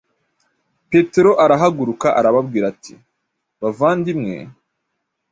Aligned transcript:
Petero 0.89 1.31
arahaguruka 1.43 2.07
arababwira 2.19 2.65
ati 2.73 2.93
“Bavandimwe, 3.61 4.35